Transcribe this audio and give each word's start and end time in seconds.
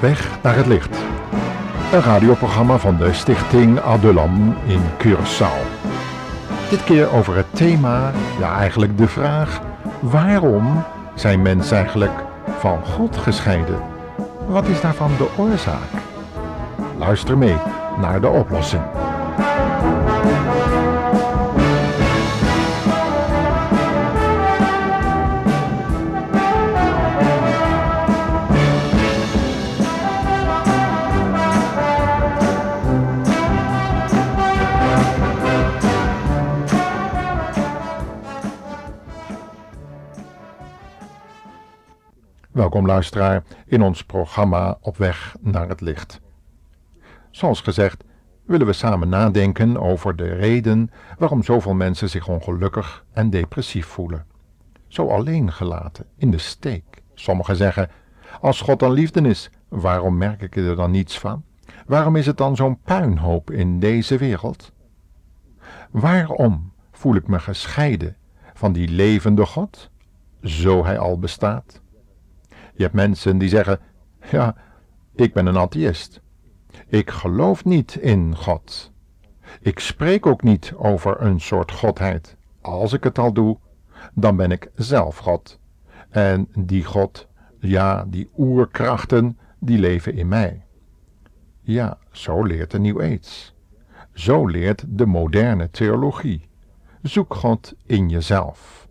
Weg 0.00 0.28
naar 0.42 0.56
het 0.56 0.66
licht. 0.66 0.96
Een 1.92 2.00
radioprogramma 2.02 2.78
van 2.78 2.96
de 2.96 3.12
stichting 3.12 3.80
Adulam 3.80 4.56
in 4.66 4.80
Curaçao. 4.98 5.80
Dit 6.70 6.84
keer 6.84 7.12
over 7.12 7.36
het 7.36 7.46
thema, 7.50 8.10
ja 8.38 8.56
eigenlijk 8.58 8.98
de 8.98 9.08
vraag, 9.08 9.60
waarom 10.00 10.82
zijn 11.14 11.42
mensen 11.42 11.76
eigenlijk 11.76 12.24
van 12.58 12.84
God 12.84 13.16
gescheiden? 13.16 13.80
Wat 14.46 14.66
is 14.66 14.80
daarvan 14.80 15.10
de 15.18 15.28
oorzaak? 15.36 15.90
Luister 16.98 17.38
mee 17.38 17.56
naar 18.00 18.20
de 18.20 18.28
oplossing. 18.28 18.82
Welkom 42.62 42.86
luisteraar 42.86 43.42
in 43.66 43.82
ons 43.82 44.04
programma 44.04 44.78
Op 44.80 44.96
weg 44.96 45.36
naar 45.40 45.68
het 45.68 45.80
licht. 45.80 46.20
Zoals 47.30 47.60
gezegd 47.60 48.04
willen 48.46 48.66
we 48.66 48.72
samen 48.72 49.08
nadenken 49.08 49.80
over 49.80 50.16
de 50.16 50.34
reden 50.34 50.90
waarom 51.18 51.42
zoveel 51.42 51.74
mensen 51.74 52.10
zich 52.10 52.28
ongelukkig 52.28 53.04
en 53.12 53.30
depressief 53.30 53.86
voelen. 53.86 54.26
Zo 54.88 55.08
alleen 55.08 55.52
gelaten, 55.52 56.06
in 56.16 56.30
de 56.30 56.38
steek. 56.38 57.02
Sommigen 57.14 57.56
zeggen, 57.56 57.90
als 58.40 58.60
God 58.60 58.78
dan 58.78 58.92
liefde 58.92 59.20
is, 59.20 59.50
waarom 59.68 60.16
merk 60.16 60.42
ik 60.42 60.56
er 60.56 60.76
dan 60.76 60.90
niets 60.90 61.18
van? 61.18 61.44
Waarom 61.86 62.16
is 62.16 62.26
het 62.26 62.36
dan 62.36 62.56
zo'n 62.56 62.80
puinhoop 62.80 63.50
in 63.50 63.80
deze 63.80 64.16
wereld? 64.16 64.72
Waarom 65.90 66.72
voel 66.92 67.14
ik 67.14 67.26
me 67.26 67.38
gescheiden 67.38 68.16
van 68.54 68.72
die 68.72 68.88
levende 68.88 69.46
God, 69.46 69.90
zo 70.42 70.84
hij 70.84 70.98
al 70.98 71.18
bestaat? 71.18 71.82
Je 72.82 72.88
hebt 72.88 73.00
mensen 73.00 73.38
die 73.38 73.48
zeggen: 73.48 73.78
Ja, 74.30 74.56
ik 75.14 75.32
ben 75.32 75.46
een 75.46 75.56
atheïst. 75.56 76.20
Ik 76.86 77.10
geloof 77.10 77.64
niet 77.64 77.94
in 77.94 78.36
God. 78.36 78.92
Ik 79.60 79.78
spreek 79.78 80.26
ook 80.26 80.42
niet 80.42 80.72
over 80.76 81.20
een 81.20 81.40
soort 81.40 81.72
godheid. 81.72 82.36
Als 82.60 82.92
ik 82.92 83.04
het 83.04 83.18
al 83.18 83.32
doe, 83.32 83.58
dan 84.14 84.36
ben 84.36 84.50
ik 84.50 84.70
zelf 84.74 85.16
God. 85.16 85.58
En 86.08 86.48
die 86.58 86.84
God, 86.84 87.28
ja, 87.60 88.04
die 88.08 88.30
oerkrachten, 88.36 89.38
die 89.58 89.78
leven 89.78 90.14
in 90.14 90.28
mij. 90.28 90.64
Ja, 91.60 91.98
zo 92.10 92.42
leert 92.42 92.70
de 92.70 92.78
New 92.78 93.00
Age. 93.00 93.52
Zo 94.12 94.46
leert 94.46 94.84
de 94.88 95.06
moderne 95.06 95.70
theologie. 95.70 96.48
Zoek 97.02 97.34
God 97.34 97.74
in 97.86 98.08
jezelf. 98.08 98.88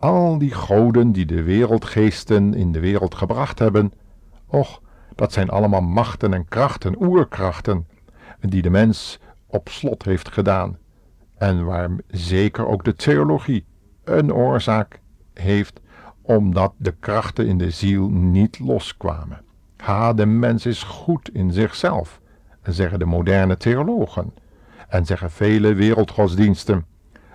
Al 0.00 0.38
die 0.38 0.54
goden 0.54 1.12
die 1.12 1.26
de 1.26 1.42
wereldgeesten 1.42 2.54
in 2.54 2.72
de 2.72 2.80
wereld 2.80 3.14
gebracht 3.14 3.58
hebben, 3.58 3.92
och, 4.46 4.80
dat 5.14 5.32
zijn 5.32 5.48
allemaal 5.48 5.80
machten 5.80 6.34
en 6.34 6.48
krachten, 6.48 7.02
oerkrachten, 7.02 7.86
die 8.40 8.62
de 8.62 8.70
mens 8.70 9.18
op 9.46 9.68
slot 9.68 10.02
heeft 10.02 10.32
gedaan, 10.32 10.78
en 11.36 11.64
waar 11.64 11.90
zeker 12.06 12.66
ook 12.66 12.84
de 12.84 12.94
theologie 12.94 13.64
een 14.04 14.32
oorzaak 14.32 15.00
heeft, 15.34 15.80
omdat 16.22 16.72
de 16.76 16.94
krachten 17.00 17.46
in 17.46 17.58
de 17.58 17.70
ziel 17.70 18.08
niet 18.08 18.58
loskwamen. 18.58 19.40
Ha, 19.76 20.12
de 20.12 20.26
mens 20.26 20.66
is 20.66 20.82
goed 20.82 21.34
in 21.34 21.52
zichzelf, 21.52 22.20
zeggen 22.62 22.98
de 22.98 23.04
moderne 23.04 23.56
theologen, 23.56 24.34
en 24.88 25.06
zeggen 25.06 25.30
vele 25.30 25.74
wereldgodsdiensten. 25.74 26.86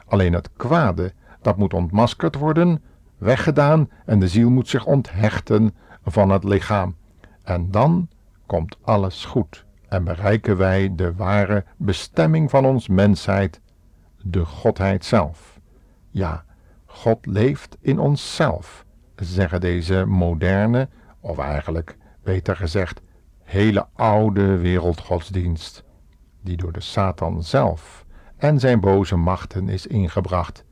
Alleen 0.05 0.33
het 0.33 0.49
kwade 0.57 1.13
dat 1.45 1.57
moet 1.57 1.73
ontmaskerd 1.73 2.35
worden, 2.35 2.83
weggedaan 3.17 3.89
en 4.05 4.19
de 4.19 4.27
ziel 4.27 4.49
moet 4.49 4.67
zich 4.67 4.85
onthechten 4.85 5.75
van 6.03 6.29
het 6.29 6.43
lichaam. 6.43 6.95
En 7.43 7.71
dan 7.71 8.07
komt 8.45 8.77
alles 8.81 9.25
goed 9.25 9.65
en 9.87 10.03
bereiken 10.03 10.57
wij 10.57 10.95
de 10.95 11.13
ware 11.13 11.65
bestemming 11.77 12.49
van 12.49 12.65
ons 12.65 12.87
mensheid, 12.87 13.61
de 14.21 14.45
Godheid 14.45 15.05
zelf. 15.05 15.59
Ja, 16.09 16.43
God 16.85 17.25
leeft 17.25 17.77
in 17.81 17.99
onszelf, 17.99 18.85
zeggen 19.15 19.61
deze 19.61 20.05
moderne, 20.05 20.89
of 21.19 21.37
eigenlijk 21.37 21.97
beter 22.23 22.55
gezegd, 22.55 23.01
hele 23.43 23.87
oude 23.93 24.57
wereldgodsdienst, 24.57 25.83
die 26.41 26.57
door 26.57 26.71
de 26.71 26.81
Satan 26.81 27.43
zelf 27.43 28.05
en 28.37 28.59
zijn 28.59 28.79
boze 28.79 29.15
machten 29.15 29.69
is 29.69 29.87
ingebracht 29.87 30.65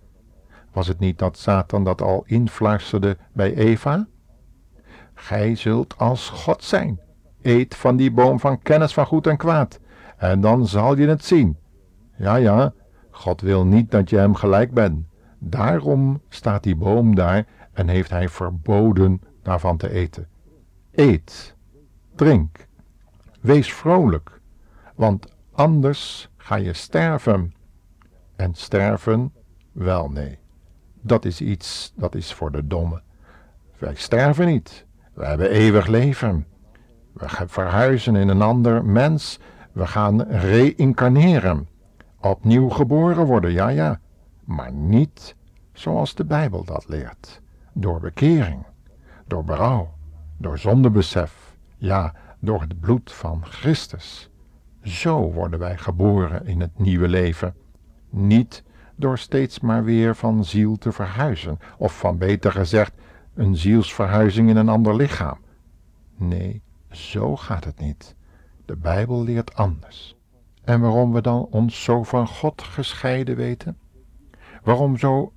was 0.74 0.88
het 0.88 1.00
niet 1.00 1.20
dat 1.20 1.38
Satan 1.38 1.84
dat 1.84 2.02
al 2.02 2.24
influisterde 2.26 3.18
bij 3.34 3.56
Eva? 3.56 4.08
Gij 5.14 5.56
zult 5.56 5.98
als 5.98 6.30
God 6.30 6.64
zijn. 6.64 7.00
Eet 7.42 7.76
van 7.76 7.96
die 7.96 8.12
boom 8.12 8.40
van 8.40 8.62
kennis 8.62 8.94
van 8.94 9.06
goed 9.06 9.28
en 9.28 9.38
kwaad, 9.38 9.80
en 10.18 10.42
dan 10.42 10.68
zal 10.68 10.98
je 10.98 11.08
het 11.08 11.26
zien. 11.26 11.58
Ja, 12.18 12.36
ja, 12.36 12.74
God 13.10 13.42
wil 13.42 13.66
niet 13.66 13.92
dat 13.92 14.10
je 14.10 14.18
hem 14.18 14.36
gelijk 14.36 14.74
bent. 14.74 15.06
Daarom 15.40 16.22
staat 16.30 16.64
die 16.64 16.76
boom 16.76 17.16
daar 17.16 17.46
en 17.74 17.88
heeft 17.88 18.10
hij 18.10 18.30
verboden 18.30 19.22
daarvan 19.42 19.78
te 19.78 19.90
eten. 19.90 20.28
Eet, 20.92 21.56
drink, 22.16 22.68
wees 23.42 23.74
vrolijk, 23.74 24.42
want 24.96 25.34
anders 25.52 26.30
ga 26.38 26.56
je 26.56 26.74
sterven. 26.74 27.54
En 28.36 28.54
sterven, 28.54 29.34
wel 29.72 30.10
nee 30.10 30.43
dat 31.04 31.26
is 31.26 31.42
iets, 31.42 31.94
dat 31.96 32.16
is 32.16 32.34
voor 32.34 32.52
de 32.52 32.68
domme. 32.68 33.02
Wij 33.78 33.96
sterven 33.96 34.46
niet. 34.46 34.86
We 35.14 35.26
hebben 35.26 35.50
eeuwig 35.50 35.88
leven. 35.88 36.46
We 37.14 37.28
verhuizen 37.48 38.16
in 38.16 38.28
een 38.28 38.42
ander 38.42 38.86
mens. 38.86 39.40
We 39.72 39.88
gaan 39.88 40.22
reïncarneren. 40.22 41.68
Opnieuw 42.20 42.70
geboren 42.70 43.26
worden, 43.26 43.52
ja, 43.52 43.68
ja. 43.68 44.00
Maar 44.44 44.72
niet 44.72 45.36
zoals 45.74 46.16
de 46.16 46.26
Bijbel 46.26 46.64
dat 46.64 46.88
leert. 46.88 47.42
Door 47.74 48.00
bekering, 48.00 48.66
door 49.28 49.44
berouw, 49.44 49.94
door 50.38 50.58
zondebesef, 50.58 51.58
ja, 51.78 52.14
door 52.40 52.62
het 52.62 52.80
bloed 52.80 53.12
van 53.12 53.46
Christus. 53.46 54.30
Zo 54.84 55.32
worden 55.32 55.60
wij 55.60 55.78
geboren 55.78 56.46
in 56.46 56.62
het 56.62 56.80
nieuwe 56.80 57.08
leven. 57.08 57.56
Niet 58.10 58.64
door 58.96 59.18
steeds 59.18 59.60
maar 59.60 59.84
weer 59.84 60.16
van 60.16 60.46
ziel 60.46 60.78
te 60.78 60.92
verhuizen, 60.92 61.60
of 61.78 61.98
van 61.98 62.18
beter 62.18 62.52
gezegd, 62.52 62.94
een 63.34 63.58
zielsverhuizing 63.58 64.50
in 64.50 64.58
een 64.58 64.70
ander 64.70 64.96
lichaam. 64.96 65.38
Nee, 66.16 66.62
zo 66.92 67.36
gaat 67.36 67.64
het 67.64 67.80
niet. 67.80 68.16
De 68.66 68.76
Bijbel 68.76 69.24
leert 69.24 69.56
anders. 69.56 70.16
En 70.64 70.82
waarom 70.82 71.14
we 71.14 71.22
dan 71.22 71.48
ons 71.52 71.84
zo 71.84 72.04
van 72.04 72.28
God 72.28 72.62
gescheiden 72.62 73.36
weten? 73.36 73.78
Waarom 74.64 74.98
zo 74.98 75.34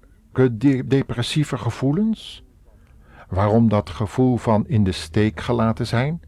depressieve 0.86 1.58
gevoelens? 1.58 2.44
Waarom 3.28 3.68
dat 3.68 3.90
gevoel 3.90 4.36
van 4.36 4.66
in 4.66 4.84
de 4.84 4.92
steek 4.92 5.40
gelaten 5.40 5.86
zijn? 5.86 6.20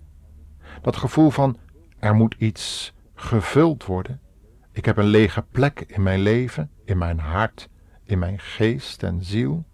Dat 0.82 0.96
gevoel 0.96 1.30
van 1.30 1.56
er 1.98 2.14
moet 2.14 2.34
iets 2.38 2.94
gevuld 3.14 3.84
worden, 3.84 4.20
ik 4.78 4.84
heb 4.84 4.96
een 4.96 5.06
lege 5.06 5.42
plek 5.42 5.80
in 5.80 6.02
mijn 6.02 6.20
leven, 6.20 6.70
in 6.84 6.98
mijn 6.98 7.18
hart, 7.18 7.68
in 8.04 8.18
mijn 8.18 8.38
geest 8.38 9.02
en 9.02 9.24
ziel. 9.24 9.64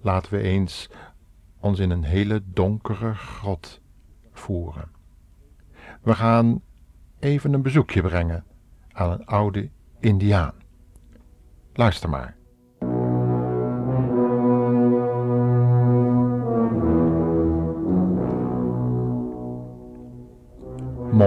Laten 0.00 0.32
we 0.32 0.42
eens 0.42 0.90
ons 1.60 1.78
in 1.78 1.90
een 1.90 2.04
hele 2.04 2.42
donkere 2.44 3.14
grot 3.14 3.80
voeren. 4.32 4.90
We 6.02 6.14
gaan 6.14 6.62
even 7.18 7.52
een 7.52 7.62
bezoekje 7.62 8.02
brengen 8.02 8.44
aan 8.92 9.10
een 9.10 9.26
oude 9.26 9.70
Indiaan. 10.00 10.54
Luister 11.72 12.08
maar. 12.08 12.37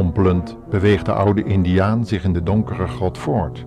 Mompelend 0.01 0.57
beweegt 0.69 1.05
de 1.05 1.13
oude 1.13 1.43
indiaan 1.43 2.05
zich 2.05 2.23
in 2.23 2.33
de 2.33 2.43
donkere 2.43 2.87
grot 2.87 3.17
voort. 3.17 3.65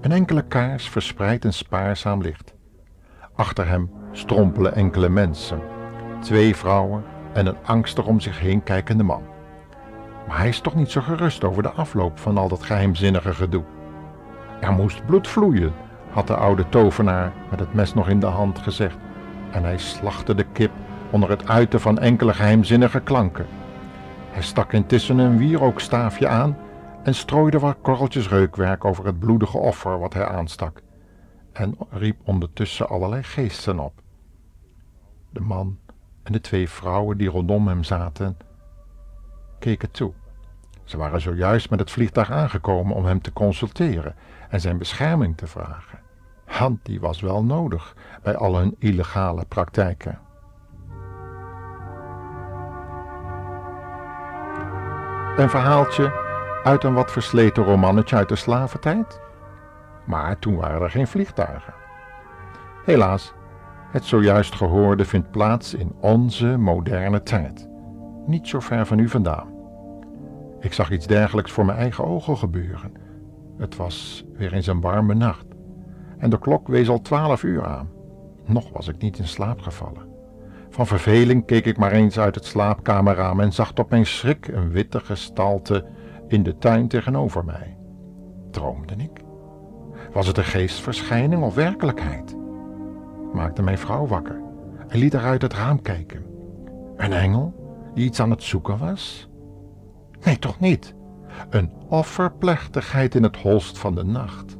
Een 0.00 0.12
enkele 0.12 0.42
kaars 0.42 0.88
verspreidt 0.88 1.44
een 1.44 1.52
spaarzaam 1.52 2.20
licht. 2.20 2.54
Achter 3.34 3.68
hem 3.68 3.90
strompelen 4.12 4.74
enkele 4.74 5.08
mensen, 5.08 5.60
twee 6.20 6.56
vrouwen 6.56 7.04
en 7.32 7.46
een 7.46 7.56
angstig 7.64 8.06
om 8.06 8.20
zich 8.20 8.40
heen 8.40 8.62
kijkende 8.62 9.02
man. 9.02 9.22
Maar 10.28 10.38
hij 10.38 10.48
is 10.48 10.60
toch 10.60 10.74
niet 10.74 10.90
zo 10.90 11.00
gerust 11.00 11.44
over 11.44 11.62
de 11.62 11.70
afloop 11.70 12.18
van 12.18 12.38
al 12.38 12.48
dat 12.48 12.62
geheimzinnige 12.62 13.34
gedoe. 13.34 13.64
Er 14.60 14.72
moest 14.72 15.06
bloed 15.06 15.28
vloeien, 15.28 15.72
had 16.10 16.26
de 16.26 16.36
oude 16.36 16.68
tovenaar 16.68 17.32
met 17.50 17.60
het 17.60 17.74
mes 17.74 17.94
nog 17.94 18.08
in 18.08 18.20
de 18.20 18.26
hand 18.26 18.58
gezegd, 18.58 18.96
en 19.50 19.62
hij 19.62 19.78
slachtte 19.78 20.34
de 20.34 20.44
kip 20.52 20.70
onder 21.10 21.30
het 21.30 21.48
uiten 21.48 21.80
van 21.80 21.98
enkele 21.98 22.34
geheimzinnige 22.34 23.00
klanken. 23.00 23.46
Hij 24.36 24.44
stak 24.44 24.72
intussen 24.72 25.18
een 25.18 25.38
wierookstaafje 25.38 26.28
aan 26.28 26.56
en 27.02 27.14
strooide 27.14 27.58
wat 27.58 27.76
korreltjes 27.82 28.28
reukwerk 28.28 28.84
over 28.84 29.06
het 29.06 29.18
bloedige 29.18 29.58
offer 29.58 29.98
wat 29.98 30.14
hij 30.14 30.26
aanstak, 30.26 30.82
en 31.52 31.76
riep 31.90 32.16
ondertussen 32.24 32.88
allerlei 32.88 33.22
geesten 33.22 33.78
op. 33.78 34.02
De 35.30 35.40
man 35.40 35.78
en 36.22 36.32
de 36.32 36.40
twee 36.40 36.68
vrouwen 36.68 37.18
die 37.18 37.28
rondom 37.28 37.68
hem 37.68 37.84
zaten, 37.84 38.36
keken 39.58 39.90
toe. 39.90 40.12
Ze 40.84 40.96
waren 40.96 41.20
zojuist 41.20 41.70
met 41.70 41.78
het 41.78 41.90
vliegtuig 41.90 42.30
aangekomen 42.30 42.96
om 42.96 43.04
hem 43.04 43.20
te 43.20 43.32
consulteren 43.32 44.14
en 44.48 44.60
zijn 44.60 44.78
bescherming 44.78 45.36
te 45.36 45.46
vragen. 45.46 45.98
Want 46.58 46.84
die 46.84 47.00
was 47.00 47.20
wel 47.20 47.44
nodig 47.44 47.96
bij 48.22 48.36
al 48.36 48.56
hun 48.56 48.76
illegale 48.78 49.44
praktijken. 49.44 50.25
Een 55.36 55.50
verhaaltje 55.50 56.12
uit 56.62 56.84
een 56.84 56.94
wat 56.94 57.12
versleten 57.12 57.64
romannetje 57.64 58.16
uit 58.16 58.28
de 58.28 58.36
slaventijd? 58.36 59.20
Maar 60.04 60.38
toen 60.38 60.56
waren 60.56 60.82
er 60.82 60.90
geen 60.90 61.06
vliegtuigen. 61.06 61.74
Helaas, 62.84 63.32
het 63.90 64.04
zojuist 64.04 64.54
gehoorde 64.54 65.04
vindt 65.04 65.30
plaats 65.30 65.74
in 65.74 65.92
onze 66.00 66.56
moderne 66.56 67.22
tijd, 67.22 67.68
niet 68.26 68.48
zo 68.48 68.60
ver 68.60 68.86
van 68.86 68.98
u 68.98 69.08
vandaan. 69.08 69.48
Ik 70.60 70.72
zag 70.72 70.90
iets 70.90 71.06
dergelijks 71.06 71.52
voor 71.52 71.64
mijn 71.64 71.78
eigen 71.78 72.04
ogen 72.04 72.36
gebeuren. 72.36 72.92
Het 73.58 73.76
was 73.76 74.24
weer 74.32 74.52
eens 74.52 74.66
een 74.66 74.80
warme 74.80 75.14
nacht 75.14 75.46
en 76.18 76.30
de 76.30 76.38
klok 76.38 76.68
wees 76.68 76.88
al 76.88 77.00
twaalf 77.00 77.42
uur 77.42 77.64
aan. 77.64 77.90
Nog 78.44 78.70
was 78.72 78.88
ik 78.88 78.98
niet 78.98 79.18
in 79.18 79.28
slaap 79.28 79.60
gevallen. 79.60 80.15
Van 80.76 80.86
verveling 80.86 81.46
keek 81.46 81.66
ik 81.66 81.76
maar 81.76 81.92
eens 81.92 82.18
uit 82.18 82.34
het 82.34 82.44
slaapkamerraam 82.44 83.40
en 83.40 83.52
zag 83.52 83.72
op 83.74 83.90
mijn 83.90 84.06
schrik 84.06 84.48
een 84.48 84.70
witte 84.70 85.00
gestalte 85.00 85.86
in 86.28 86.42
de 86.42 86.58
tuin 86.58 86.88
tegenover 86.88 87.44
mij. 87.44 87.76
Droomde 88.50 88.94
ik? 88.96 89.24
Was 90.12 90.26
het 90.26 90.36
een 90.38 90.44
geestverschijning 90.44 91.42
of 91.42 91.54
werkelijkheid? 91.54 92.36
Maakte 93.32 93.62
mijn 93.62 93.78
vrouw 93.78 94.06
wakker 94.06 94.40
en 94.88 94.98
liet 94.98 95.12
haar 95.12 95.24
uit 95.24 95.42
het 95.42 95.52
raam 95.52 95.82
kijken. 95.82 96.24
Een 96.96 97.12
engel 97.12 97.54
die 97.94 98.04
iets 98.04 98.20
aan 98.20 98.30
het 98.30 98.42
zoeken 98.42 98.78
was? 98.78 99.28
Nee, 100.24 100.38
toch 100.38 100.60
niet. 100.60 100.94
Een 101.50 101.72
offerplechtigheid 101.88 103.14
in 103.14 103.22
het 103.22 103.36
holst 103.36 103.78
van 103.78 103.94
de 103.94 104.04
nacht. 104.04 104.56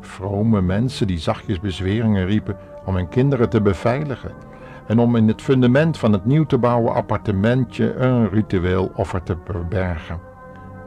Vrome 0.00 0.60
mensen 0.60 1.06
die 1.06 1.18
zachtjes 1.18 1.60
bezweringen 1.60 2.26
riepen 2.26 2.56
om 2.84 2.94
hun 2.94 3.08
kinderen 3.08 3.48
te 3.48 3.62
beveiligen 3.62 4.52
en 4.86 4.98
om 4.98 5.16
in 5.16 5.28
het 5.28 5.42
fundament 5.42 5.98
van 5.98 6.12
het 6.12 6.24
nieuw 6.24 6.44
te 6.44 6.58
bouwen 6.58 6.94
appartementje 6.94 7.94
een 7.94 8.28
ritueel 8.28 8.92
offer 8.94 9.22
te 9.22 9.36
verbergen. 9.44 10.20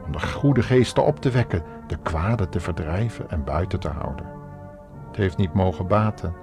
Om 0.06 0.12
de 0.12 0.20
goede 0.20 0.62
geesten 0.62 1.04
op 1.04 1.20
te 1.20 1.30
wekken, 1.30 1.62
de 1.86 1.96
kwade 2.02 2.48
te 2.48 2.60
verdrijven 2.60 3.30
en 3.30 3.44
buiten 3.44 3.80
te 3.80 3.88
houden. 3.88 4.26
Het 5.06 5.16
heeft 5.16 5.36
niet 5.36 5.54
mogen 5.54 5.86
baten. 5.86 6.34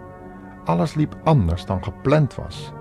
Alles 0.65 0.93
liep 0.93 1.15
anders 1.23 1.65
dan 1.65 1.83
gepland 1.83 2.35
was. 2.35 2.73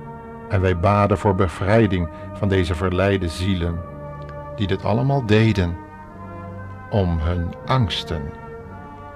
En 0.49 0.61
wij 0.61 0.79
baden 0.79 1.19
voor 1.19 1.35
bevrijding 1.35 2.09
van 2.33 2.49
deze 2.49 2.75
verleide 2.75 3.29
zielen, 3.29 3.79
die 4.57 4.67
dit 4.67 4.85
allemaal 4.85 5.27
deden 5.27 5.77
om 6.91 7.19
hun 7.19 7.55
angsten, 7.67 8.23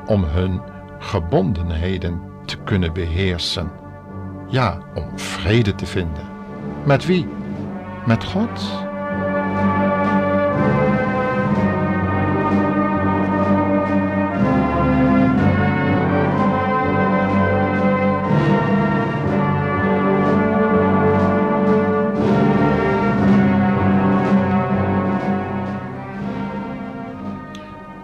om 0.06 0.24
hun 0.24 0.60
gebondenheden 0.98 2.20
te 2.44 2.58
kunnen 2.58 2.92
beheersen. 2.92 3.70
Ja, 4.50 4.78
om 4.94 5.18
vrede 5.18 5.74
te 5.74 5.86
vinden. 5.86 6.26
Met 6.84 7.06
wie? 7.06 7.26
Met 8.06 8.24
God? 8.24 8.86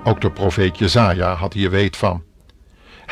Ook 0.06 0.20
de 0.20 0.30
profeet 0.30 0.78
Jezaja 0.78 1.34
had 1.34 1.52
hier 1.52 1.70
weet 1.70 1.96
van. 1.96 2.33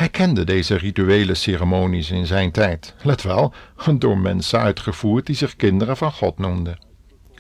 Hij 0.02 0.10
kende 0.10 0.44
deze 0.44 0.76
rituele 0.76 1.34
ceremonies 1.34 2.10
in 2.10 2.26
zijn 2.26 2.50
tijd, 2.50 2.94
let 3.02 3.22
wel, 3.22 3.52
door 3.98 4.18
mensen 4.18 4.60
uitgevoerd 4.60 5.26
die 5.26 5.36
zich 5.36 5.56
kinderen 5.56 5.96
van 5.96 6.12
God 6.12 6.38
noemden. 6.38 6.78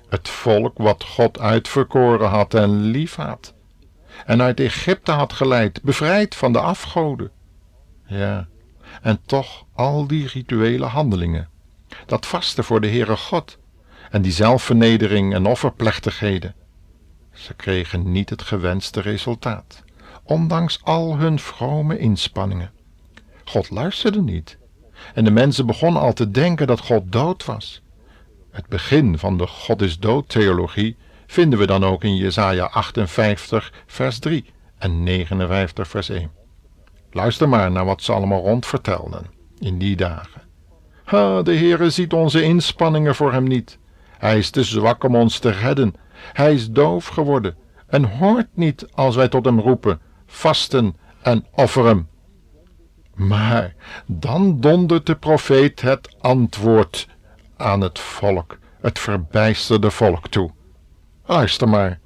Het 0.08 0.28
volk 0.28 0.78
wat 0.78 1.04
God 1.04 1.38
uitverkoren 1.38 2.28
had 2.28 2.54
en 2.54 2.80
lief 2.80 3.14
had. 3.14 3.54
En 4.26 4.42
uit 4.42 4.60
Egypte 4.60 5.12
had 5.12 5.32
geleid, 5.32 5.82
bevrijd 5.82 6.34
van 6.34 6.52
de 6.52 6.60
afgoden. 6.60 7.30
Ja, 8.06 8.48
en 9.00 9.20
toch 9.26 9.64
al 9.74 10.06
die 10.06 10.26
rituele 10.26 10.86
handelingen. 10.86 11.48
Dat 12.06 12.26
vasten 12.26 12.64
voor 12.64 12.80
de 12.80 12.88
Heere 12.88 13.16
God 13.16 13.58
en 14.10 14.22
die 14.22 14.32
zelfvernedering 14.32 15.34
en 15.34 15.46
offerplechtigheden. 15.46 16.54
Ze 17.32 17.54
kregen 17.54 18.12
niet 18.12 18.30
het 18.30 18.42
gewenste 18.42 19.00
resultaat 19.00 19.81
ondanks 20.24 20.80
al 20.82 21.16
hun 21.16 21.38
vrome 21.38 21.98
inspanningen. 21.98 22.70
God 23.44 23.70
luisterde 23.70 24.22
niet. 24.22 24.58
En 25.14 25.24
de 25.24 25.30
mensen 25.30 25.66
begonnen 25.66 26.02
al 26.02 26.12
te 26.12 26.30
denken 26.30 26.66
dat 26.66 26.80
God 26.80 27.12
dood 27.12 27.44
was. 27.44 27.82
Het 28.50 28.66
begin 28.66 29.18
van 29.18 29.38
de 29.38 29.46
God 29.46 29.82
is 29.82 29.98
dood 29.98 30.28
theologie 30.28 30.96
vinden 31.26 31.58
we 31.58 31.66
dan 31.66 31.84
ook 31.84 32.04
in 32.04 32.16
Jesaja 32.16 32.64
58 32.64 33.72
vers 33.86 34.18
3 34.18 34.44
en 34.78 35.02
59 35.02 35.88
vers 35.88 36.08
1. 36.08 36.30
Luister 37.10 37.48
maar 37.48 37.70
naar 37.70 37.84
wat 37.84 38.02
ze 38.02 38.12
allemaal 38.12 38.40
rondvertelden 38.40 39.26
in 39.58 39.78
die 39.78 39.96
dagen. 39.96 40.42
Ha, 41.04 41.42
de 41.42 41.56
Heere 41.56 41.90
ziet 41.90 42.12
onze 42.12 42.42
inspanningen 42.42 43.14
voor 43.14 43.32
hem 43.32 43.44
niet. 43.44 43.78
Hij 44.18 44.38
is 44.38 44.50
te 44.50 44.64
zwak 44.64 45.04
om 45.04 45.16
ons 45.16 45.38
te 45.38 45.50
redden. 45.50 45.94
Hij 46.32 46.54
is 46.54 46.70
doof 46.70 47.06
geworden 47.06 47.56
en 47.86 48.04
hoort 48.04 48.48
niet 48.54 48.86
als 48.94 49.16
wij 49.16 49.28
tot 49.28 49.44
hem 49.44 49.60
roepen 49.60 50.00
vasten 50.32 50.96
en 51.22 51.46
offeren. 51.54 52.08
Maar 53.14 53.74
dan 54.06 54.60
dondert 54.60 55.06
de 55.06 55.16
profeet 55.16 55.80
het 55.80 56.16
antwoord 56.20 57.08
aan 57.56 57.80
het 57.80 57.98
volk, 57.98 58.58
het 58.80 58.98
verbijsterde 58.98 59.90
volk 59.90 60.28
toe. 60.28 60.50
Luister 61.26 61.68
maar. 61.68 61.98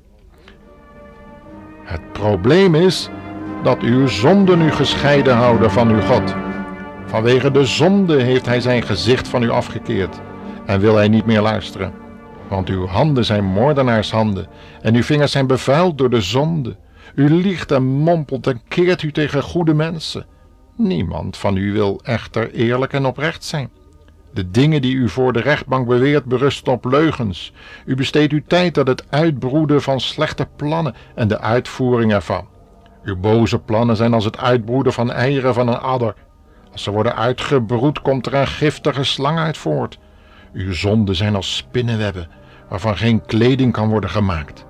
Het 1.84 2.12
probleem 2.12 2.74
is 2.74 3.08
dat 3.62 3.80
uw 3.80 4.06
zonden 4.06 4.60
u 4.60 4.70
gescheiden 4.70 5.34
houden 5.34 5.70
van 5.70 5.88
uw 5.88 6.00
God. 6.00 6.34
Vanwege 7.06 7.50
de 7.50 7.64
zonde 7.64 8.22
heeft 8.22 8.46
hij 8.46 8.60
zijn 8.60 8.82
gezicht 8.82 9.28
van 9.28 9.42
u 9.42 9.50
afgekeerd 9.50 10.20
en 10.66 10.80
wil 10.80 10.94
hij 10.94 11.08
niet 11.08 11.26
meer 11.26 11.40
luisteren. 11.40 11.92
Want 12.48 12.68
uw 12.68 12.86
handen 12.86 13.24
zijn 13.24 13.44
moordenaarshanden 13.44 14.46
en 14.82 14.94
uw 14.94 15.02
vingers 15.02 15.32
zijn 15.32 15.46
bevuild 15.46 15.98
door 15.98 16.10
de 16.10 16.20
zonde. 16.20 16.76
U 17.16 17.30
liegt 17.30 17.72
en 17.72 17.82
mompelt 17.82 18.46
en 18.46 18.60
keert 18.68 19.02
u 19.02 19.12
tegen 19.12 19.42
goede 19.42 19.74
mensen. 19.74 20.26
Niemand 20.76 21.36
van 21.36 21.56
u 21.56 21.72
wil 21.72 22.00
echter 22.02 22.50
eerlijk 22.52 22.92
en 22.92 23.06
oprecht 23.06 23.44
zijn. 23.44 23.70
De 24.32 24.50
dingen 24.50 24.82
die 24.82 24.94
u 24.94 25.08
voor 25.08 25.32
de 25.32 25.40
rechtbank 25.40 25.88
beweert 25.88 26.24
berusten 26.24 26.72
op 26.72 26.84
leugens. 26.84 27.52
U 27.84 27.94
besteedt 27.94 28.32
uw 28.32 28.42
tijd 28.46 28.78
aan 28.78 28.88
het 28.88 29.04
uitbroeden 29.10 29.82
van 29.82 30.00
slechte 30.00 30.48
plannen 30.56 30.94
en 31.14 31.28
de 31.28 31.40
uitvoering 31.40 32.12
ervan. 32.12 32.46
Uw 33.04 33.16
boze 33.16 33.58
plannen 33.58 33.96
zijn 33.96 34.14
als 34.14 34.24
het 34.24 34.38
uitbroeden 34.38 34.92
van 34.92 35.12
eieren 35.12 35.54
van 35.54 35.68
een 35.68 35.78
adder. 35.78 36.14
Als 36.72 36.82
ze 36.82 36.90
worden 36.90 37.16
uitgebroed, 37.16 38.00
komt 38.00 38.26
er 38.26 38.34
een 38.34 38.46
giftige 38.46 39.04
slang 39.04 39.38
uit 39.38 39.56
voort. 39.56 39.98
Uw 40.52 40.72
zonden 40.72 41.16
zijn 41.16 41.34
als 41.34 41.56
spinnenwebben, 41.56 42.28
waarvan 42.68 42.96
geen 42.96 43.26
kleding 43.26 43.72
kan 43.72 43.88
worden 43.88 44.10
gemaakt. 44.10 44.66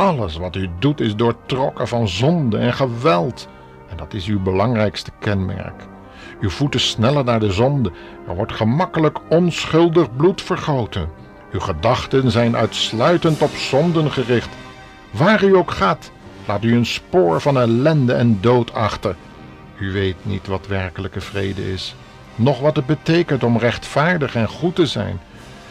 Alles 0.00 0.36
wat 0.36 0.56
u 0.56 0.68
doet 0.78 1.00
is 1.00 1.16
doortrokken 1.16 1.88
van 1.88 2.08
zonde 2.08 2.58
en 2.58 2.72
geweld. 2.72 3.48
En 3.88 3.96
dat 3.96 4.14
is 4.14 4.26
uw 4.26 4.42
belangrijkste 4.42 5.10
kenmerk. 5.18 5.86
Uw 6.40 6.50
voeten 6.50 6.80
snellen 6.80 7.24
naar 7.24 7.40
de 7.40 7.52
zonde. 7.52 7.92
Er 8.28 8.34
wordt 8.34 8.52
gemakkelijk 8.52 9.18
onschuldig 9.28 10.16
bloed 10.16 10.42
vergoten. 10.42 11.08
Uw 11.52 11.60
gedachten 11.60 12.30
zijn 12.30 12.56
uitsluitend 12.56 13.42
op 13.42 13.50
zonden 13.50 14.10
gericht. 14.10 14.48
Waar 15.10 15.44
u 15.44 15.56
ook 15.56 15.70
gaat, 15.70 16.10
laat 16.46 16.64
u 16.64 16.74
een 16.74 16.86
spoor 16.86 17.40
van 17.40 17.58
ellende 17.58 18.12
en 18.12 18.38
dood 18.40 18.74
achter. 18.74 19.16
U 19.78 19.92
weet 19.92 20.16
niet 20.22 20.46
wat 20.46 20.66
werkelijke 20.66 21.20
vrede 21.20 21.72
is, 21.72 21.94
noch 22.34 22.60
wat 22.60 22.76
het 22.76 22.86
betekent 22.86 23.42
om 23.42 23.58
rechtvaardig 23.58 24.34
en 24.34 24.48
goed 24.48 24.74
te 24.74 24.86
zijn. 24.86 25.20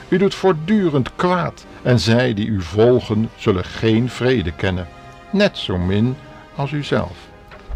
U 0.09 0.17
doet 0.17 0.36
voortdurend 0.36 1.15
kwaad 1.15 1.65
en 1.81 2.00
zij 2.00 2.33
die 2.33 2.48
u 2.48 2.62
volgen 2.62 3.29
zullen 3.36 3.63
geen 3.63 4.09
vrede 4.09 4.51
kennen, 4.51 4.88
net 5.31 5.57
zo 5.57 5.77
min 5.77 6.15
als 6.55 6.71
u 6.71 6.83
zelf. 6.83 7.17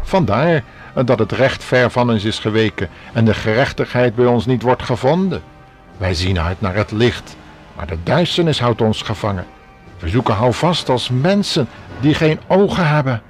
Vandaar 0.02 0.62
dat 1.04 1.18
het 1.18 1.32
recht 1.32 1.64
ver 1.64 1.90
van 1.90 2.10
ons 2.10 2.24
is 2.24 2.38
geweken 2.38 2.88
en 3.12 3.24
de 3.24 3.34
gerechtigheid 3.34 4.14
bij 4.14 4.26
ons 4.26 4.46
niet 4.46 4.62
wordt 4.62 4.82
gevonden. 4.82 5.42
Wij 5.96 6.14
zien 6.14 6.40
uit 6.40 6.60
naar 6.60 6.74
het 6.74 6.90
licht, 6.90 7.36
maar 7.76 7.86
de 7.86 7.98
duisternis 8.02 8.60
houdt 8.60 8.80
ons 8.80 9.02
gevangen. 9.02 9.46
We 9.98 10.08
zoeken 10.08 10.34
houvast 10.34 10.88
als 10.88 11.10
mensen 11.10 11.68
die 12.00 12.14
geen 12.14 12.40
ogen 12.46 12.88
hebben. 12.88 13.22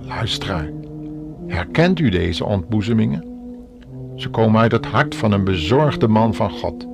Luisteraar, 0.00 0.68
herkent 1.46 1.98
u 1.98 2.08
deze 2.08 2.44
ontboezemingen? 2.44 3.24
Ze 4.16 4.28
komen 4.28 4.60
uit 4.60 4.72
het 4.72 4.86
hart 4.86 5.14
van 5.14 5.32
een 5.32 5.44
bezorgde 5.44 6.08
man 6.08 6.34
van 6.34 6.50
God, 6.50 6.86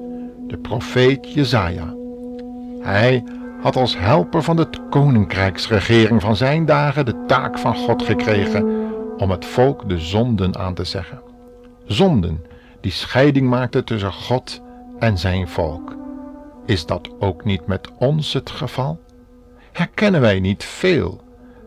de 0.53 0.59
profeet 0.59 1.33
Jezaja. 1.33 1.95
Hij 2.81 3.25
had 3.61 3.77
als 3.77 3.99
helper 3.99 4.43
van 4.43 4.57
de 4.57 4.69
koninkrijksregering 4.91 6.21
van 6.21 6.37
zijn 6.37 6.67
dagen 6.67 7.05
de 7.05 7.25
taak 7.27 7.59
van 7.59 7.75
God 7.75 8.03
gekregen 8.03 8.91
om 9.17 9.31
het 9.31 9.45
volk 9.45 9.89
de 9.89 9.99
zonden 9.99 10.57
aan 10.57 10.75
te 10.75 10.85
zeggen. 10.85 11.21
Zonden 11.85 12.45
die 12.81 12.93
scheiding 12.93 13.49
maakten 13.49 13.85
tussen 13.85 14.13
God 14.13 14.63
en 14.99 15.19
zijn 15.19 15.49
volk. 15.49 15.97
Is 16.67 16.87
dat 16.87 17.11
ook 17.19 17.45
niet 17.45 17.67
met 17.67 17.89
ons 17.99 18.33
het 18.33 18.51
geval? 18.51 19.01
Herkennen 19.73 20.21
wij 20.21 20.41
niet 20.41 20.65
veel 20.65 21.21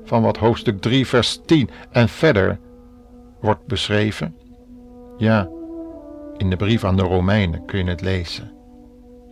van 0.04 0.22
wat 0.22 0.38
hoofdstuk 0.38 0.82
3, 0.82 1.08
vers 1.08 1.42
10 1.46 1.70
en 1.92 2.10
verder 2.10 2.60
wordt 3.40 3.66
beschreven? 3.66 4.36
Ja, 5.18 5.50
in 6.38 6.50
de 6.50 6.56
brief 6.56 6.84
aan 6.84 6.98
de 6.98 7.04
Romeinen 7.04 7.66
kun 7.66 7.84
je 7.84 7.90
het 7.90 8.02
lezen. 8.02 8.55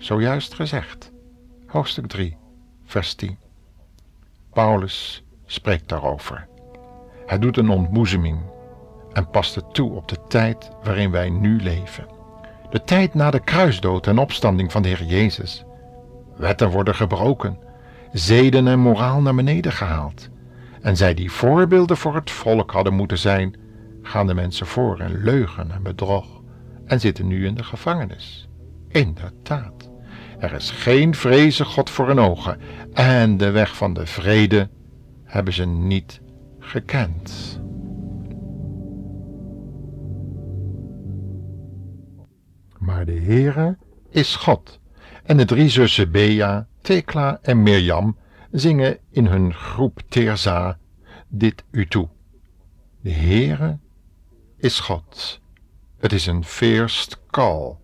Zojuist 0.03 0.53
gezegd, 0.53 1.11
hoofdstuk 1.67 2.07
3, 2.07 2.37
vers 2.85 3.13
10. 3.13 3.37
Paulus 4.53 5.23
spreekt 5.45 5.89
daarover. 5.89 6.47
Hij 7.25 7.39
doet 7.39 7.57
een 7.57 7.69
ontboezeming 7.69 8.39
en 9.13 9.29
past 9.29 9.55
het 9.55 9.73
toe 9.73 9.91
op 9.91 10.07
de 10.07 10.17
tijd 10.27 10.71
waarin 10.81 11.11
wij 11.11 11.29
nu 11.29 11.61
leven. 11.61 12.07
De 12.69 12.83
tijd 12.83 13.13
na 13.13 13.31
de 13.31 13.39
kruisdood 13.39 14.07
en 14.07 14.17
opstanding 14.17 14.71
van 14.71 14.81
de 14.81 14.87
Heer 14.87 15.03
Jezus. 15.03 15.63
Wetten 16.35 16.69
worden 16.69 16.95
gebroken, 16.95 17.57
zeden 18.11 18.67
en 18.67 18.79
moraal 18.79 19.21
naar 19.21 19.35
beneden 19.35 19.71
gehaald. 19.71 20.29
En 20.81 20.97
zij 20.97 21.13
die 21.13 21.31
voorbeelden 21.31 21.97
voor 21.97 22.15
het 22.15 22.31
volk 22.31 22.71
hadden 22.71 22.93
moeten 22.93 23.17
zijn, 23.17 23.55
gaan 24.01 24.27
de 24.27 24.33
mensen 24.33 24.67
voor 24.67 25.01
in 25.01 25.23
leugen 25.23 25.71
en 25.71 25.83
bedrog 25.83 26.41
en 26.85 26.99
zitten 26.99 27.27
nu 27.27 27.45
in 27.45 27.55
de 27.55 27.63
gevangenis. 27.63 28.47
Inderdaad, 28.93 29.82
er 30.43 30.53
is 30.53 30.71
geen 30.71 31.15
vreze 31.15 31.65
God 31.65 31.89
voor 31.89 32.07
hun 32.07 32.19
ogen 32.19 32.59
en 32.93 33.37
de 33.37 33.51
weg 33.51 33.75
van 33.75 33.93
de 33.93 34.05
vrede 34.05 34.69
hebben 35.23 35.53
ze 35.53 35.65
niet 35.65 36.21
gekend. 36.59 37.61
Maar 42.77 43.05
de 43.05 43.19
Heere 43.19 43.77
is 44.09 44.35
God. 44.35 44.79
En 45.23 45.37
de 45.37 45.45
drie 45.45 45.69
zussen 45.69 46.11
Bea, 46.11 46.67
Tekla 46.81 47.39
en 47.41 47.63
Mirjam 47.63 48.17
zingen 48.51 48.97
in 49.09 49.25
hun 49.25 49.53
groep 49.53 50.01
Terza 50.09 50.77
dit 51.27 51.63
u 51.71 51.87
toe. 51.87 52.07
De 53.01 53.11
Heere 53.11 53.77
is 54.57 54.79
God. 54.79 55.41
Het 55.97 56.13
is 56.13 56.25
een 56.25 56.43
first 56.43 57.19
call. 57.29 57.81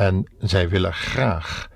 En 0.00 0.26
zij 0.38 0.68
willen 0.68 0.92
graag 0.92 1.68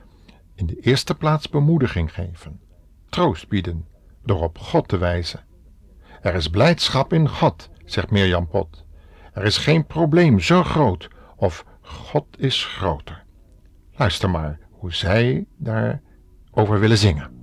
in 0.54 0.66
de 0.66 0.80
eerste 0.80 1.14
plaats 1.14 1.48
bemoediging 1.48 2.14
geven, 2.14 2.60
troost 3.08 3.48
bieden, 3.48 3.86
door 4.22 4.42
op 4.42 4.58
God 4.58 4.88
te 4.88 4.98
wijzen. 4.98 5.44
Er 6.20 6.34
is 6.34 6.48
blijdschap 6.48 7.12
in 7.12 7.28
God, 7.28 7.70
zegt 7.84 8.10
Mirjam 8.10 8.48
Pot. 8.48 8.84
Er 9.32 9.44
is 9.44 9.58
geen 9.58 9.86
probleem 9.86 10.40
zo 10.40 10.62
groot 10.62 11.08
of 11.36 11.64
God 11.80 12.26
is 12.38 12.64
groter. 12.64 13.24
Luister 13.92 14.30
maar 14.30 14.58
hoe 14.70 14.92
zij 14.92 15.46
daarover 15.56 16.80
willen 16.80 16.98
zingen. 16.98 17.33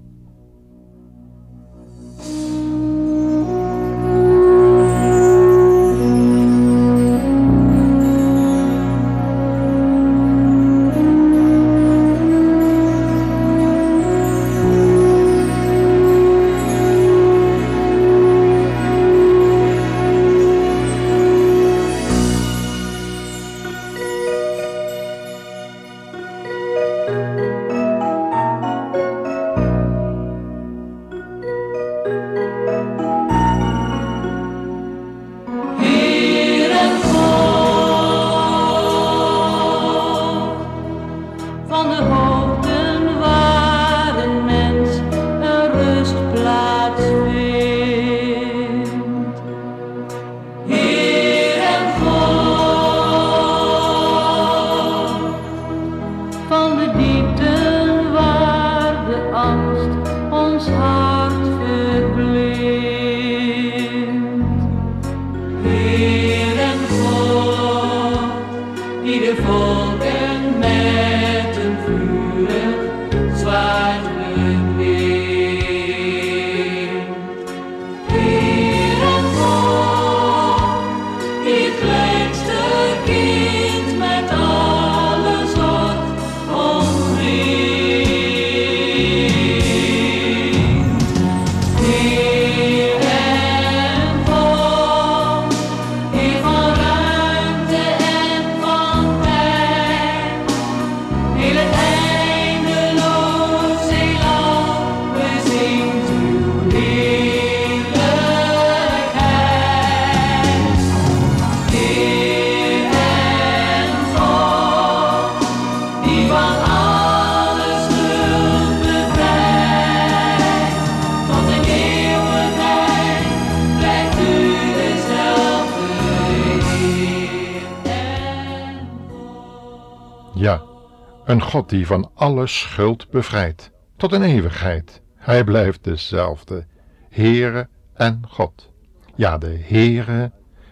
Een 131.25 131.41
God 131.41 131.69
die 131.69 131.85
van 131.85 132.11
alle 132.13 132.47
schuld 132.47 133.09
bevrijdt, 133.09 133.71
tot 133.97 134.11
een 134.11 134.23
eeuwigheid. 134.23 135.01
Hij 135.15 135.43
blijft 135.43 135.83
dezelfde, 135.83 136.65
Heere 137.09 137.67
en 137.93 138.21
God. 138.27 138.71
Ja, 139.15 139.37
de 139.37 139.59
Heere 139.67 140.31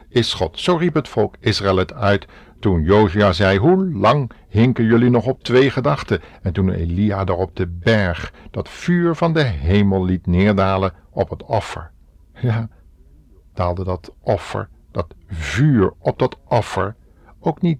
is 0.09 0.33
God. 0.33 0.59
Zo 0.59 0.75
riep 0.75 0.93
het 0.93 1.07
volk 1.07 1.35
Israël 1.39 1.77
het 1.77 1.93
uit 1.93 2.27
toen 2.59 2.83
Josia 2.83 3.33
zei, 3.33 3.57
hoe 3.57 3.91
lang 3.91 4.31
hinken 4.47 4.85
jullie 4.85 5.09
nog 5.09 5.25
op 5.25 5.43
twee 5.43 5.69
gedachten? 5.69 6.21
En 6.41 6.53
toen 6.53 6.69
Elia 6.69 7.23
daar 7.23 7.37
op 7.37 7.55
de 7.55 7.67
berg 7.67 8.33
dat 8.51 8.69
vuur 8.69 9.15
van 9.15 9.33
de 9.33 9.43
hemel 9.43 10.05
liet 10.05 10.27
neerdalen 10.27 10.93
op 11.09 11.29
het 11.29 11.43
offer. 11.43 11.91
Ja, 12.33 12.69
daalde 13.53 13.83
dat 13.83 14.13
offer, 14.21 14.69
dat 14.91 15.15
vuur 15.27 15.93
op 15.99 16.19
dat 16.19 16.37
offer, 16.47 16.95
ook 17.39 17.61
niet 17.61 17.79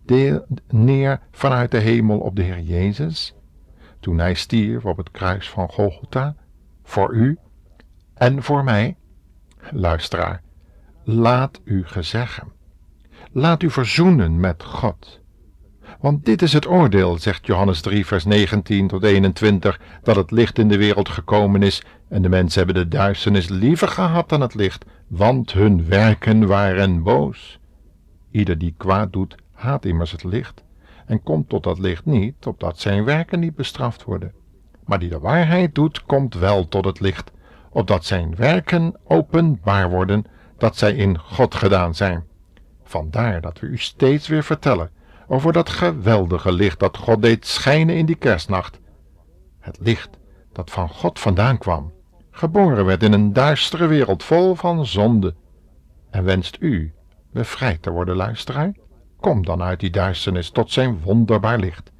neer 0.68 1.20
vanuit 1.32 1.72
de 1.72 1.78
hemel 1.78 2.20
op 2.20 2.36
de 2.36 2.42
Heer 2.42 2.62
Jezus, 2.62 3.36
toen 4.00 4.20
hij 4.20 4.34
stierf 4.34 4.86
op 4.86 4.98
het 4.98 5.12
kruis 5.12 5.50
van 5.50 5.70
Golgotha, 5.70 6.36
voor 6.84 7.14
u 7.14 7.38
en 8.14 8.44
voor 8.44 8.64
mij? 8.64 8.96
Luisteraar, 9.72 10.42
laat 11.04 11.62
u 11.64 11.86
gezeggen. 11.86 12.58
laat 13.32 13.64
u 13.64 13.70
verzoenen 13.70 14.40
met 14.40 14.64
God. 14.64 15.20
Want 16.00 16.26
dit 16.26 16.42
is 16.42 16.54
het 16.54 16.68
oordeel, 16.68 17.18
zegt 17.18 17.46
Johannes 17.46 17.82
3, 17.82 18.06
vers 18.06 18.26
19 18.26 18.88
tot 18.88 19.04
21, 19.04 19.80
dat 20.04 20.16
het 20.16 20.32
licht 20.32 20.60
in 20.60 20.68
de 20.68 20.78
wereld 20.78 21.10
gekomen 21.10 21.64
is, 21.64 21.84
en 22.08 22.22
de 22.22 22.30
mensen 22.30 22.66
hebben 22.66 22.84
de 22.84 22.98
duisternis 22.98 23.50
liever 23.50 23.88
gehad 23.88 24.30
dan 24.30 24.42
het 24.42 24.54
licht, 24.54 24.86
want 25.08 25.54
hun 25.54 25.86
werken 25.86 26.48
waren 26.48 27.04
boos. 27.04 27.60
Ieder 28.32 28.58
die 28.58 28.74
kwaad 28.78 29.14
doet, 29.14 29.36
haat 29.60 29.86
immers 29.86 30.12
het 30.12 30.24
licht, 30.24 30.64
en 31.06 31.24
komt 31.24 31.50
tot 31.50 31.64
dat 31.64 31.80
licht 31.80 32.06
niet, 32.06 32.46
opdat 32.46 32.80
zijn 32.80 33.04
werken 33.04 33.40
niet 33.40 33.56
bestraft 33.56 34.04
worden. 34.04 34.34
Maar 34.86 35.00
die 35.00 35.10
de 35.10 35.20
waarheid 35.20 35.76
doet, 35.76 36.06
komt 36.06 36.34
wel 36.34 36.68
tot 36.68 36.86
het 36.86 37.00
licht, 37.00 37.32
opdat 37.70 38.06
zijn 38.06 38.36
werken 38.36 38.96
openbaar 39.04 39.90
worden, 39.90 40.26
dat 40.58 40.78
zij 40.78 40.94
in 40.94 41.20
God 41.20 41.56
gedaan 41.56 41.96
zijn. 41.96 42.24
Vandaar 42.84 43.42
dat 43.42 43.60
we 43.60 43.68
u 43.68 43.78
steeds 43.78 44.28
weer 44.28 44.44
vertellen 44.44 44.90
over 45.28 45.54
dat 45.54 45.70
geweldige 45.70 46.52
licht 46.52 46.80
dat 46.80 46.98
God 46.98 47.22
deed 47.22 47.48
schijnen 47.48 47.96
in 47.96 48.06
die 48.06 48.16
kerstnacht. 48.16 48.80
Het 49.60 49.78
licht 49.82 50.10
dat 50.54 50.72
van 50.72 50.90
God 50.90 51.20
vandaan 51.20 51.58
kwam, 51.58 51.94
geboren 52.32 52.86
werd 52.86 53.04
in 53.04 53.14
een 53.14 53.34
duistere 53.34 53.88
wereld 53.88 54.24
vol 54.24 54.56
van 54.56 54.86
zonde. 54.86 55.36
En 56.10 56.24
wenst 56.24 56.58
u 56.60 56.94
bevrijd 57.32 57.82
te 57.82 57.92
worden, 57.92 58.16
luisteraar? 58.16 58.74
Kom 59.20 59.46
dan 59.46 59.62
uit 59.62 59.80
die 59.80 59.90
duisternis 59.90 60.50
tot 60.50 60.72
zijn 60.72 61.00
wonderbaar 61.04 61.60
licht. 61.60 61.92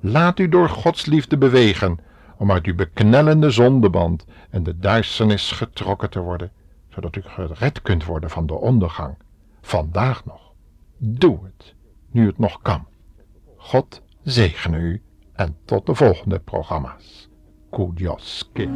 Laat 0.00 0.38
u 0.38 0.48
door 0.48 0.68
Gods 0.68 1.06
liefde 1.06 1.38
bewegen 1.38 1.98
om 2.36 2.52
uit 2.52 2.66
uw 2.66 2.74
beknellende 2.74 3.50
zondeband 3.50 4.24
en 4.50 4.62
de 4.62 4.78
duisternis 4.78 5.52
getrokken 5.52 6.10
te 6.10 6.20
worden, 6.20 6.50
zodat 6.88 7.16
u 7.16 7.22
gered 7.22 7.82
kunt 7.82 8.04
worden 8.04 8.30
van 8.30 8.46
de 8.46 8.54
ondergang. 8.54 9.14
Vandaag 9.60 10.24
nog. 10.24 10.52
Doe 10.96 11.38
het, 11.44 11.74
nu 12.10 12.26
het 12.26 12.38
nog 12.38 12.62
kan. 12.62 12.86
God 13.56 14.02
zegene 14.22 14.78
u 14.78 15.02
en 15.32 15.56
tot 15.64 15.86
de 15.86 15.94
volgende 15.94 16.38
programma's. 16.38 17.28
Kudjoski. 17.70 18.68